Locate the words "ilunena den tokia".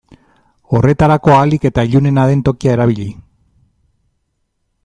1.91-2.75